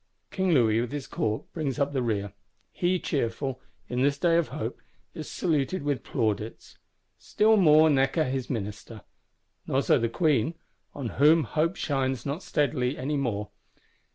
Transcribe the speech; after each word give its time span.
King 0.31 0.51
Louis 0.53 0.81
with 0.81 0.91
his 0.91 1.05
Court 1.05 1.43
brings 1.53 1.77
up 1.77 1.93
the 1.93 2.01
rear: 2.01 2.33
he 2.71 2.97
cheerful, 2.99 3.61
in 3.87 4.01
this 4.01 4.17
day 4.17 4.35
of 4.35 4.47
hope, 4.47 4.81
is 5.13 5.29
saluted 5.29 5.83
with 5.83 6.01
plaudits; 6.01 6.79
still 7.19 7.55
more 7.55 7.87
Necker 7.87 8.23
his 8.23 8.49
Minister. 8.49 9.03
Not 9.67 9.85
so 9.85 9.99
the 9.99 10.09
Queen; 10.09 10.55
on 10.95 11.09
whom 11.21 11.43
hope 11.43 11.75
shines 11.75 12.25
not 12.25 12.41
steadily 12.41 12.97
any 12.97 13.15
more. 13.15 13.51